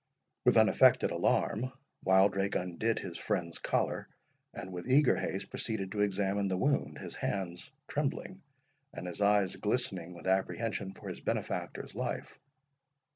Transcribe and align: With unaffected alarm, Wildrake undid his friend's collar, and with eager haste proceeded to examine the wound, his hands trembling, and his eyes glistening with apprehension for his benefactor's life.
With 0.45 0.57
unaffected 0.57 1.11
alarm, 1.11 1.71
Wildrake 2.03 2.55
undid 2.55 2.97
his 2.97 3.19
friend's 3.19 3.59
collar, 3.59 4.09
and 4.51 4.73
with 4.73 4.89
eager 4.89 5.15
haste 5.15 5.51
proceeded 5.51 5.91
to 5.91 5.99
examine 6.01 6.47
the 6.47 6.57
wound, 6.57 6.97
his 6.97 7.13
hands 7.13 7.69
trembling, 7.87 8.41
and 8.95 9.05
his 9.05 9.21
eyes 9.21 9.55
glistening 9.57 10.15
with 10.15 10.25
apprehension 10.25 10.95
for 10.95 11.07
his 11.07 11.21
benefactor's 11.21 11.93
life. 11.93 12.39